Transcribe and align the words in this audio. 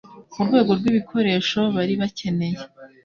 Mu 0.35 0.41
rwego 0.47 0.71
rw'ibikoresho 0.79 1.59
bari 1.75 1.93
bakeneye 2.01 2.59